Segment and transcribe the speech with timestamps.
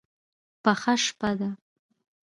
[0.63, 1.49] پخه شپه ده.